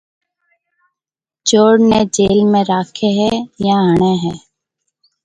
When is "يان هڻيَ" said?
3.65-4.13